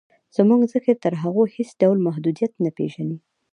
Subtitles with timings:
[0.35, 3.17] زموږ ذهن تر هغو هېڅ ډول محدودیت نه پېژني